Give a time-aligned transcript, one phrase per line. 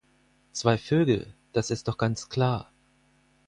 [0.51, 2.71] Zwei Vögel, das ist doch ganz klar.